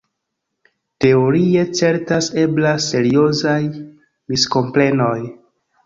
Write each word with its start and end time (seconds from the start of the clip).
Teorie 1.05 1.65
certas 1.81 2.31
eblas 2.45 2.89
seriozaj 2.95 3.61
miskomprenoj. 3.71 5.19